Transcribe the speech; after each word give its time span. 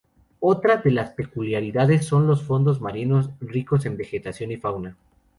Otra 0.39 0.77
de 0.77 0.89
las 0.89 1.11
peculiaridades 1.11 2.05
son 2.07 2.25
los 2.25 2.41
fondos 2.41 2.81
marinos, 2.81 3.29
ricos 3.39 3.85
en 3.85 3.97
vegetación 3.97 4.51
y 4.51 4.57
fauna. 4.57 4.97